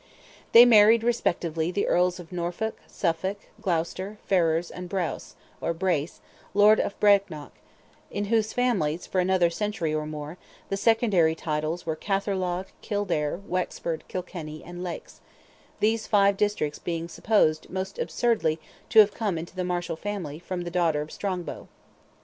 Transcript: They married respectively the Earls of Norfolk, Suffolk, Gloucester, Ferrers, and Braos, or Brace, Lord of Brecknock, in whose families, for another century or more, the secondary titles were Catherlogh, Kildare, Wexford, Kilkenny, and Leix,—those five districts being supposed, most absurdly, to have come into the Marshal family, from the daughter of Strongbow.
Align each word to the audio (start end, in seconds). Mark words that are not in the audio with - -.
They 0.51 0.65
married 0.65 1.03
respectively 1.03 1.69
the 1.69 1.85
Earls 1.85 2.19
of 2.19 2.31
Norfolk, 2.31 2.75
Suffolk, 2.87 3.37
Gloucester, 3.61 4.17
Ferrers, 4.25 4.71
and 4.71 4.89
Braos, 4.89 5.35
or 5.61 5.75
Brace, 5.75 6.21
Lord 6.55 6.79
of 6.79 6.99
Brecknock, 6.99 7.51
in 8.09 8.25
whose 8.25 8.51
families, 8.51 9.05
for 9.05 9.21
another 9.21 9.51
century 9.51 9.93
or 9.93 10.07
more, 10.07 10.39
the 10.69 10.75
secondary 10.75 11.35
titles 11.35 11.85
were 11.85 11.95
Catherlogh, 11.95 12.65
Kildare, 12.81 13.41
Wexford, 13.47 14.03
Kilkenny, 14.07 14.63
and 14.63 14.79
Leix,—those 14.79 16.07
five 16.07 16.35
districts 16.35 16.79
being 16.79 17.07
supposed, 17.07 17.69
most 17.69 17.99
absurdly, 17.99 18.59
to 18.89 18.97
have 18.97 19.13
come 19.13 19.37
into 19.37 19.55
the 19.55 19.63
Marshal 19.63 19.95
family, 19.95 20.39
from 20.39 20.61
the 20.61 20.71
daughter 20.71 21.01
of 21.01 21.11
Strongbow. 21.11 21.67